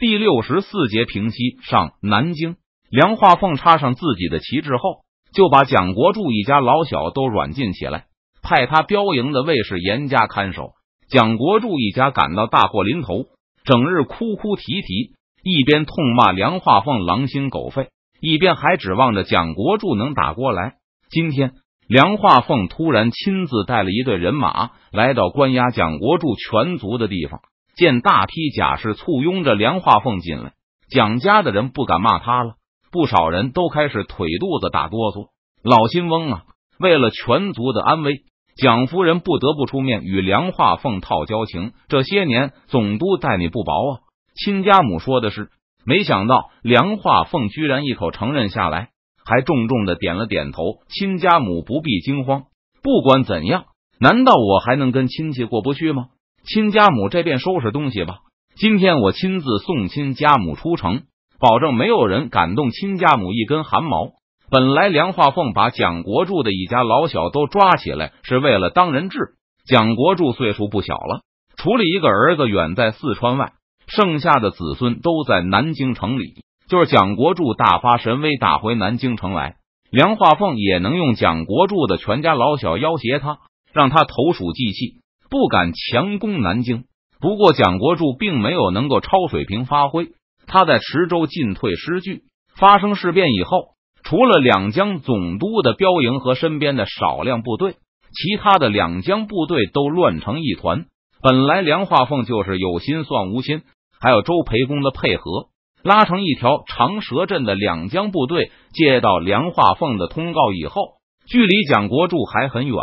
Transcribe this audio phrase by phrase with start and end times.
[0.00, 2.56] 第六十四节平息上南京，
[2.88, 5.02] 梁化凤插上自己的旗帜后，
[5.34, 8.06] 就把蒋国柱一家老小都软禁起来，
[8.42, 10.70] 派他标营的卫士严加看守。
[11.10, 13.26] 蒋国柱一家感到大祸临头，
[13.62, 17.90] 整日哭哭啼啼，一边痛骂梁化凤狼心狗肺，
[18.22, 20.76] 一边还指望着蒋国柱能打过来。
[21.10, 21.52] 今天，
[21.86, 27.42] 梁化凤突然亲自带了一队人马来到关押蒋国柱全族的地方，
[27.76, 30.52] 见大批甲士簇拥着梁化凤进来，
[30.90, 32.54] 蒋家的人不敢骂他了，
[32.90, 35.28] 不少人都开始腿肚子打哆嗦。
[35.62, 36.42] 老新翁啊，
[36.78, 38.24] 为了全族的安危。
[38.56, 41.72] 蒋夫人不得不出面与梁化凤套交情。
[41.88, 44.00] 这些年，总督待你不薄啊。
[44.34, 45.48] 亲家母说的是，
[45.86, 48.90] 没想到梁化凤居然一口承认下来，
[49.24, 50.62] 还重重的点了点头。
[50.88, 52.42] 亲家母不必惊慌，
[52.82, 53.64] 不管怎样，
[53.98, 56.08] 难道我还能跟亲戚过不去吗？
[56.44, 58.18] 亲家母这便收拾东西吧。
[58.56, 61.02] 今天我亲自送亲家母出城，
[61.38, 64.12] 保证没有人敢动亲家母一根汗毛。
[64.50, 69.18] 本来梁化凤把蒋国柱的一家老小都抓起来，是为了当人质。
[69.64, 71.20] 蒋国柱岁数不小了，
[71.56, 73.52] 除了一个儿子远在四川外，
[73.86, 76.42] 剩下的子孙都在南京城里。
[76.68, 79.56] 就是蒋国柱大发神威打回南京城来，
[79.90, 83.38] 梁化凤也能用蒋国柱的全家老小要挟他，
[83.72, 85.00] 让他投鼠忌器，
[85.30, 86.84] 不敢强攻南京。
[87.20, 90.08] 不过蒋国柱并没有能够超水平发挥，
[90.46, 92.22] 他在池州进退失据，
[92.56, 93.68] 发生事变以后。
[94.02, 97.72] 除了两江总督的标营和身边的少量部队，
[98.12, 100.86] 其他的两江部队都乱成一团。
[101.22, 103.60] 本来梁化凤就是有心算无心，
[104.00, 105.48] 还有周培公的配合，
[105.84, 110.94] 拉成一条长蛇阵的两江部队，接到梁化凤的通告以后，
[111.28, 112.74] 距离蒋国柱还很远，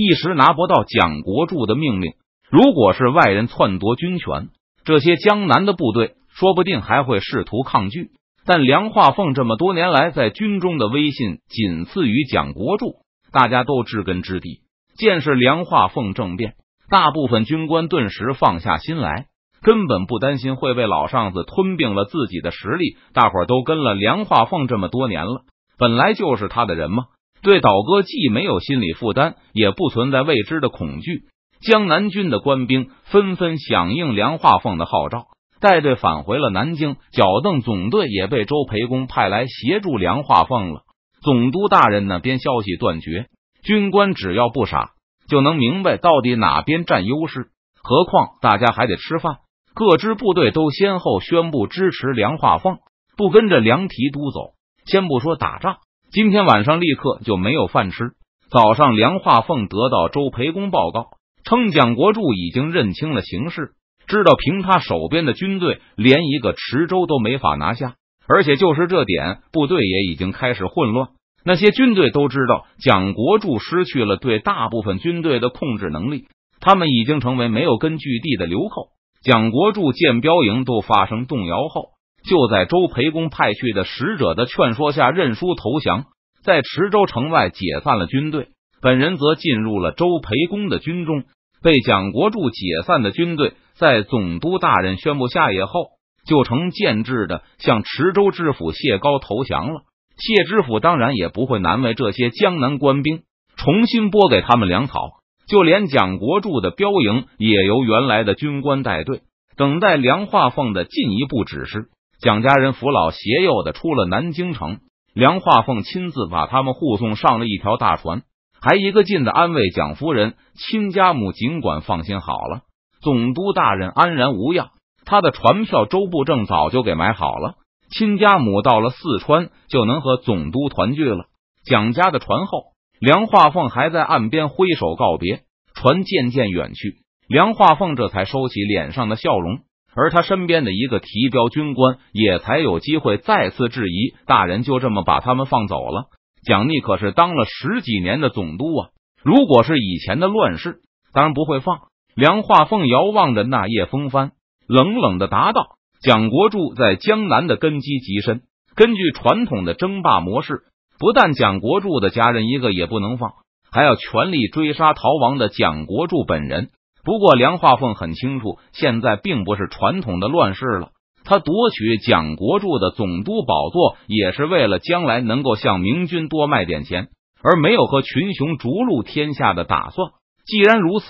[0.00, 2.12] 一时拿不到蒋国柱的命令。
[2.48, 4.48] 如果是外人篡夺军权，
[4.84, 8.10] 这些江南的部队说不定还会试图抗拒。
[8.46, 12.94] 但梁化凤这么多年来在军中的威信仅次于蒋国柱，
[13.32, 14.60] 大家都知根知底。
[14.96, 16.54] 见是梁化凤政变，
[16.88, 19.26] 大部分军官顿时放下心来，
[19.62, 22.96] 根本不担心会被老上司吞并了自己的实力。
[23.12, 25.42] 大伙都跟了梁化凤这么多年了，
[25.76, 27.06] 本来就是他的人嘛，
[27.42, 31.22] 对倒戈既没有心理负担，也不存在未知的恐惧。
[31.60, 35.26] 江南军的官兵纷纷响应梁化凤的号召。
[35.60, 40.82] 带队返回了南京，脚蹬总队也被周培公派来协助梁化凤了。
[41.20, 43.26] 总督大人那边消息断绝，
[43.64, 44.90] 军官只要不傻，
[45.28, 47.48] 就能明白到底哪边占优势。
[47.82, 49.38] 何况大家还得吃饭，
[49.74, 52.78] 各支部队都先后宣布支持梁化凤，
[53.16, 54.52] 不跟着梁提督走。
[54.84, 55.78] 先不说打仗，
[56.10, 58.12] 今天晚上立刻就没有饭吃。
[58.50, 61.08] 早上，梁化凤得到周培公报告，
[61.44, 63.72] 称蒋国柱已经认清了形势。
[64.06, 67.96] 知道凭他手边的军队，连一个池州都没法拿下，
[68.26, 71.08] 而且就是这点，部队也已经开始混乱。
[71.44, 76.24] 那些军队都知道蒋国柱失去了对大部分军队的控制能力，
[76.58, 78.88] 他们已经成为没有根据地的流寇。
[79.22, 81.90] 蒋国柱见标营都发生动摇后，
[82.24, 86.04] 就在周培公派去的使者的劝说下认输投降，
[86.42, 88.48] 在池州城外解散了军队。
[88.80, 91.24] 本人则进入了周培公的军中，
[91.62, 93.54] 被蒋国柱解散的军队。
[93.74, 95.86] 在总督大人宣布下野后，
[96.26, 99.82] 就成建制的向池州知府谢高投降了。
[100.16, 103.22] 谢知府当然也不会难为这些江南官兵，
[103.56, 105.10] 重新拨给他们粮草。
[105.48, 109.22] 就连蒋国柱的标营也由原来的军官带队，
[109.56, 111.86] 等待梁化凤的进一步指示。
[112.20, 114.80] 蒋家人扶老携幼的出了南京城，
[115.14, 118.22] 梁化凤亲自把他们护送上了一条大船，
[118.60, 122.62] 还一个劲的安慰蒋夫人：“亲家母尽管放心好了。”
[123.00, 124.70] 总督大人安然无恙，
[125.04, 127.54] 他的船票周部正早就给买好了。
[127.96, 131.26] 亲家母到了四川就能和总督团聚了。
[131.64, 135.42] 蒋家的船后，梁化凤还在岸边挥手告别，
[135.72, 136.96] 船渐渐远去，
[137.28, 139.60] 梁化凤这才收起脸上的笑容，
[139.94, 146.04] 而他身边的一个提标军官也才有机会再次质疑：大人就这么把他们放走了？
[146.44, 148.88] 蒋逆可是当了十几年的总督啊！
[149.22, 150.80] 如果是以前的乱世，
[151.12, 151.80] 当然不会放。
[152.14, 154.32] 梁化凤遥望着那叶风帆，
[154.66, 158.42] 冷冷的答道：“蒋国柱在江南的根基极深，
[158.74, 160.62] 根据传统的争霸模式，
[160.98, 163.32] 不但蒋国柱的家人一个也不能放，
[163.70, 166.70] 还要全力追杀逃亡的蒋国柱本人。
[167.08, 170.90] 不过，梁化凤很清楚，现在并不是传统的乱世了。
[171.24, 177.08] 他夺取蒋国柱的总督宝座，也是为了将来能够向明军多卖点钱，
[177.42, 180.10] 而没有和群雄逐鹿天下的打算。
[180.44, 181.06] 既然如此。”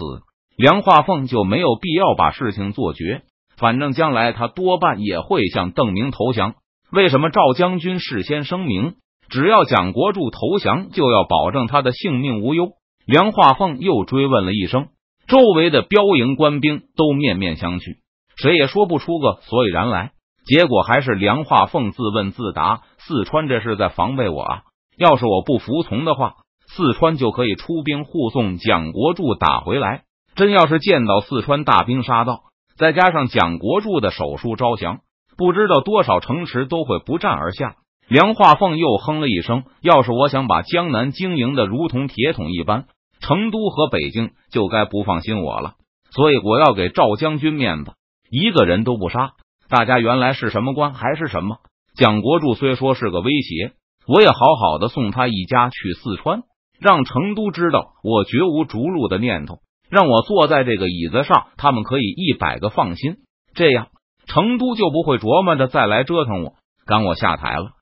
[0.57, 3.23] 梁化凤就没有必要把事情做绝，
[3.57, 6.55] 反正将来他多半也会向邓明投降。
[6.93, 8.95] 为什么赵将军事先声明，
[9.29, 12.69] 只要蒋国柱投降，就要保证他的性命无忧？
[13.05, 14.91] 梁化凤又追问了一声，
[15.29, 17.99] 周围的标营官兵都面面相觑，
[18.37, 20.13] 谁也说不出个所以然来。
[20.47, 24.63] 结果还是梁化凤自问自答：四川这是在防备我啊！
[24.97, 26.37] 要是我不服从的话，
[26.67, 30.05] 四川就可以出兵护送蒋国柱打回来。
[30.35, 32.45] 真要是见到四川大兵杀到，
[32.79, 35.01] 再加上蒋国柱的手术招降，
[35.37, 37.77] 不知道多少城池都会不战而下。
[38.09, 42.87] 梁化凤又哼了一声：“要是我想把江南经营的如同铁桶一般，
[43.21, 45.75] 成都和北京就该不放心我了。
[46.11, 47.93] 所以我要给赵将军面子，
[48.31, 49.33] 一个人都不杀。
[49.69, 51.59] 大家原来是什么官还是什么？
[51.95, 53.73] 蒋国柱虽说是个威胁。”
[54.11, 56.45] 我也好好的送他一家去四川，
[56.81, 59.59] 让成都知道我绝无逐鹿的念头，
[59.91, 63.17] 让我坐在这个椅子上，他们可以一百个放心。
[63.53, 63.89] 这样，
[64.27, 66.55] 成都就不会琢磨着再来折腾我，
[66.87, 67.73] 赶我下台了。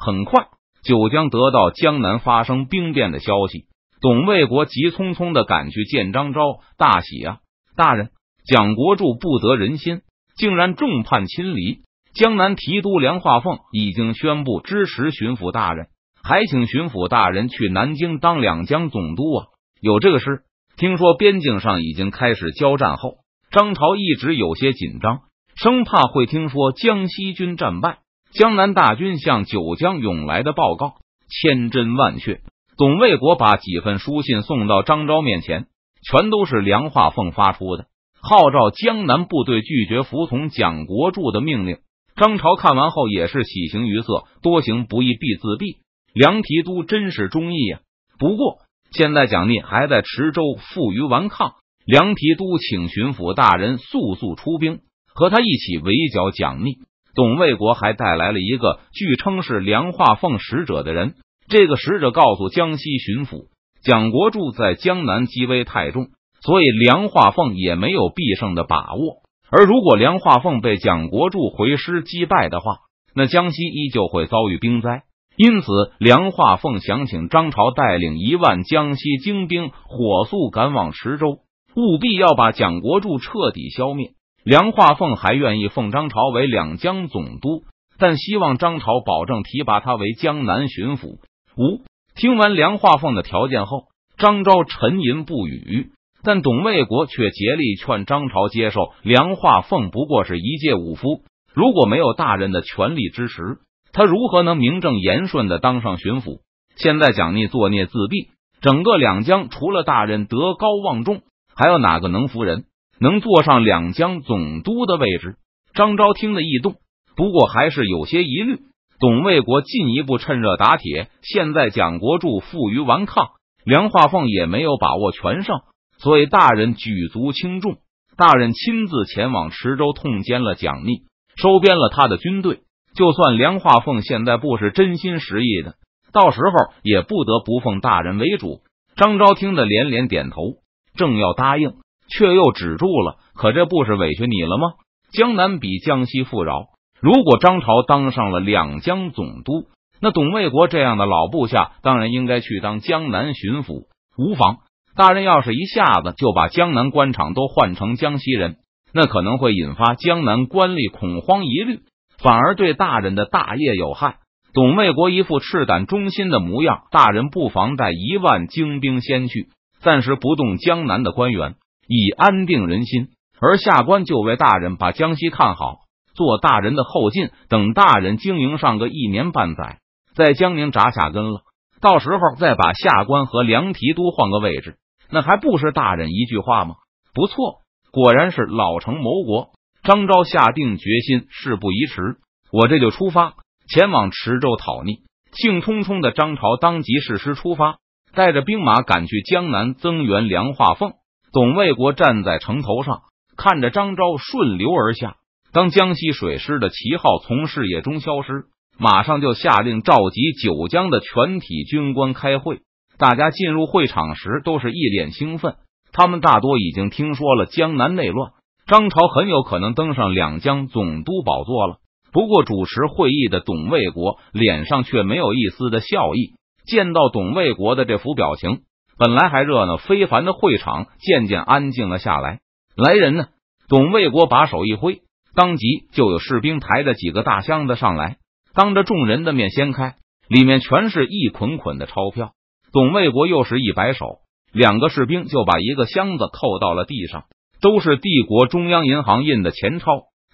[0.00, 0.48] 很快，
[0.82, 3.66] 九江得到江南发生兵变的消息，
[4.00, 7.38] 董卫国急匆匆的赶去见张昭，大喜啊！
[7.76, 8.10] 大人，
[8.46, 10.02] 蒋国柱不得人心，
[10.36, 11.80] 竟然众叛亲离。
[12.14, 15.88] 江南提督梁化凤已经宣布支持巡抚大人，
[16.22, 19.46] 还请巡抚大人去南京当两江总督啊！
[19.80, 20.42] 有这个事。
[20.76, 23.16] 听说边境上已经开始交战后，
[23.50, 25.22] 张朝一直有些紧张，
[25.56, 27.98] 生怕会听说江西军战败，
[28.32, 30.94] 江南大军向九江涌来的报告，
[31.28, 32.40] 千真万确。
[32.78, 35.66] 董卫国把几份书信送到张昭面前，
[36.08, 37.86] 全都是梁化凤发出的，
[38.22, 41.78] 号召江南部队拒绝服从蒋国柱的命令。
[42.14, 45.78] 张朝看完后也是喜形于色，多行不义必自毙。
[46.14, 47.80] 梁提督真是忠义呀！
[48.16, 48.58] 不过
[48.92, 51.54] 现在蒋聂还在池州负隅顽抗，
[51.84, 54.78] 梁提督请巡抚大人速速出兵，
[55.12, 56.74] 和他一起围剿蒋聂。
[57.16, 61.16] 董卫国还带来了一个据称是梁化凤使者的人，
[61.48, 63.46] 这个使者告诉江西巡抚，
[63.82, 66.08] 蒋国柱在江南积威太重，
[66.40, 69.22] 所以梁化凤也没有必胜的把握。
[69.50, 72.76] 而如果梁化凤被蒋国柱回师击败的话，
[73.14, 75.04] 那江西依旧会遭遇兵灾。
[75.38, 75.68] 因此，
[75.98, 81.38] 梁化凤想请张朝带领一万江西精兵火速赶往池州，
[81.76, 84.10] 务必要把蒋国柱彻底消灭。
[84.44, 87.62] 梁化凤还愿意奉张朝为两江总督，
[87.98, 91.18] 但希望张朝保证提拔他为江南巡抚。
[91.58, 91.82] 五
[92.14, 95.90] 听完梁化凤的条件后，张昭沉吟不语。
[96.22, 103.58] 但董卫国却竭力劝张朝接受梁化凤，不过是一介武夫，如果没有大人的全力支持，
[103.92, 106.38] 他如何能名正言顺的当上巡抚？
[106.76, 108.28] 现在蒋逆作孽自毙，
[108.60, 111.22] 整个两江除了大人德高望重，
[111.56, 112.66] 还有哪个能服人，
[113.00, 115.34] 能坐上两江总督的位置？
[115.74, 116.76] 张昭听得异动，
[117.16, 118.60] 不过还是有些疑虑。
[119.00, 123.28] 董卫国进一步趁热打铁，现在蒋国柱负隅顽抗，
[123.64, 125.60] 梁化凤也没有把握全胜。
[125.98, 127.78] 所以，大人举足轻重，
[128.16, 131.02] 大人亲自前往池州，痛歼了蒋逆，
[131.36, 132.60] 收编了他的军队。
[132.94, 135.74] 就算梁化凤现在不是真心实意的，
[136.12, 138.62] 到时候也不得不奉大人为主。
[138.96, 140.54] 张昭听得连连点头，
[140.96, 141.74] 正要答应，
[142.08, 143.18] 却又止住了。
[143.34, 144.72] 可这不是委屈你了吗？
[145.12, 146.66] 江南比江西富饶，
[147.00, 149.68] 如果张朝当上了两江总督，
[150.00, 153.86] 那董卫国这样的老部下当然应该去当江南巡抚，
[154.16, 154.58] 无妨。
[154.96, 158.56] 大人要是一下子就把江南官场都换成江西人，
[158.92, 161.80] 那可能会引发江南官吏恐慌疑虑，
[162.20, 164.16] 反而对大人的大业有害。
[164.52, 169.50] 董卫国一副赤胆忠心的模样，大人不妨带一万精兵先去，
[169.80, 171.54] 暂时不动江南的官员，
[171.86, 173.08] 以安定人心。
[173.40, 175.76] 而下官就为大人把江西看好，
[176.18, 177.30] 做大人的后进。
[177.48, 179.78] 等大人经营上个一年半载，
[180.16, 181.42] 在江宁扎下根了，
[181.80, 184.76] 到时候再把下官和梁提督换个位置。
[185.10, 186.74] 那还不是大人一句话吗？
[187.14, 187.60] 不错，
[187.92, 189.50] 果然是老成谋国。
[189.84, 192.16] 张昭下定决心，事不宜迟，
[192.52, 193.34] 我这就出发
[193.72, 194.98] 前往池州讨逆。
[195.32, 197.76] 兴冲冲的张朝当即誓师出发，
[198.12, 200.94] 带着兵马赶去江南增援梁化凤。
[201.32, 203.02] 董卫国站在城头上，
[203.36, 205.16] 看着张昭顺流而下。
[205.52, 208.44] 当江西水师的旗号从视野中消失，
[208.78, 212.60] 马上就下令召集九江的全体军官开会。
[212.98, 215.56] 大家进入会场时都是一脸兴奋，
[215.92, 218.32] 他们大多已经听说了江南内乱，
[218.66, 221.76] 张朝很有可能登上两江总督宝座了。
[222.12, 226.34] 不过主持会议的董卫国脸上却没有一丝的笑意。
[226.66, 228.60] 见到董卫国的这副表情，
[228.98, 232.40] 本来还热闹非凡的会场渐渐安静了下来。
[232.76, 233.28] 来人呢！
[233.68, 235.00] 董卫国把手一挥，
[235.38, 238.16] 当即就有士兵抬着几个大箱子上来，
[238.54, 239.94] 当着众人的面掀开，
[240.28, 242.32] 里面全是一捆捆的钞票。
[242.72, 244.16] 董卫国又是一摆手，
[244.52, 247.26] 两个士兵就把一个箱子扣到了地上，
[247.60, 249.86] 都是帝国中央银行印的钱钞。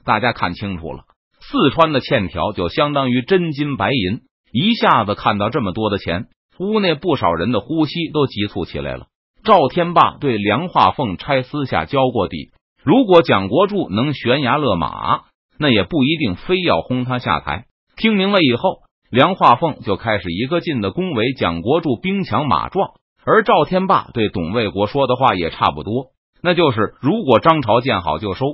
[0.07, 1.03] 大家看清楚了，
[1.39, 4.23] 四川的欠条就相当于真金白银。
[4.53, 9.09] 一下子看到这么多的钱，屋内不少人的呼吸都急促起来了。
[9.45, 12.53] 赵天霸对梁化凤差私下交过底，
[12.85, 15.23] 如果蒋国柱能悬崖勒马，
[15.59, 17.65] 那也不一定非要轰他下台。
[17.97, 18.85] 听明了以后。
[19.11, 26.07] 梁化凤就开始一个劲的恭维蒋国柱兵强马壮，而赵天霸对董卫国说的话也差不多，
[26.43, 28.45] 那就是如果张朝见好就收，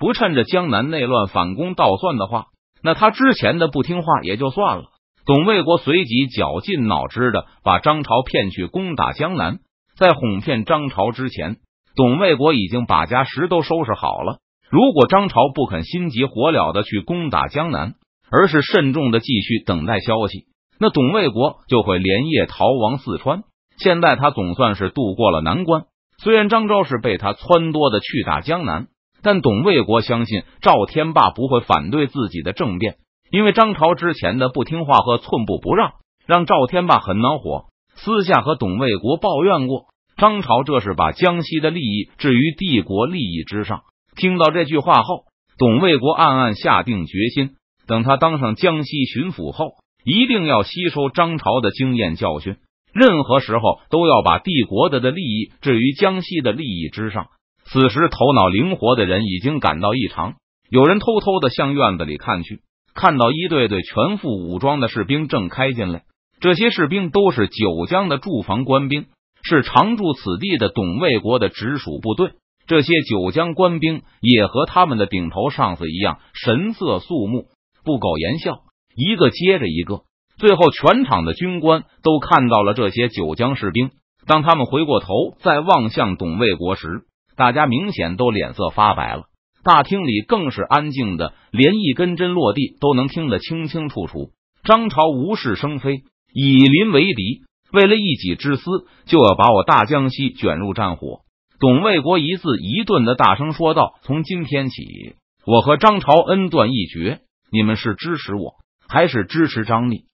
[0.00, 2.46] 不趁着江南内乱反攻倒算的话，
[2.82, 4.86] 那他之前的不听话也就算了。
[5.24, 9.60] 董卫国随即绞尽脑汁的把张朝骗去攻打江南，
[9.96, 11.58] 在哄骗张朝之前，
[11.98, 14.38] 董卫国已经把家什都收拾好了。
[14.70, 17.94] 如果张朝不肯心急火燎的去攻打江南，
[18.30, 20.44] 而是慎重的继续等待消息，
[20.78, 23.42] 那董卫国就会连夜逃亡四川。
[23.78, 25.86] 现在他总算是渡过了难关，
[26.22, 28.86] 虽然张昭是被他撺掇的去打江南，
[29.20, 32.94] 但董卫国相信赵天霸不会反对自己的政变，
[33.32, 35.94] 因为张朝之前的不听话和寸步不让，
[36.28, 37.64] 让赵天霸很恼火，
[37.96, 39.86] 私下和董卫国抱怨过。
[40.18, 43.82] 张朝这是把江西的利益置于帝国利益之上。
[44.16, 47.50] 听到这句话后，董卫国暗暗下定决心。
[47.86, 52.56] 等他当上江西巡抚后，一定要吸收张朝的经验教训，
[52.92, 57.28] 任何时候都要把帝国的的利益置于江西的利益之上。
[57.64, 60.34] 此时，头脑灵活的人已经感到异常，
[60.68, 62.60] 有人偷偷的向院子里看去，
[62.92, 66.02] 看到一队队全副武装的士兵正开进来。
[66.40, 69.06] 这些士兵都是九江的驻防官兵，
[69.42, 72.32] 是常驻此地的董卫国的直属部队。
[72.66, 77.46] 这些九江官兵也和他们的顶头上司一样，神色肃穆。
[77.84, 78.58] 不苟言笑，
[78.94, 80.02] 一个接着一个，
[80.36, 83.90] 最后全场的军官都看到了这些九江士兵。
[84.26, 85.08] 当他们回过头
[85.40, 87.04] 再望向董卫国时，
[87.34, 89.22] 大家明显都脸色发白了。
[89.64, 94.32] 大厅里更是安静的，连一根针落地都能听得清清楚楚。
[94.64, 96.02] 张朝无事生非，
[96.34, 101.20] 以邻为敌，为了一己之私，就要把我大江西卷入战火。
[101.60, 107.20] 董卫国一字一顿的大声说道：“从今天起，我和张朝恩断义绝。”
[107.50, 108.56] 你们是支持我，
[108.88, 110.04] 还是支持张立？